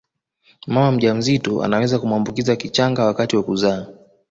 [0.67, 3.85] Mama mjamzito anaweza kumwambukiza kichanga wakati wa kuzaa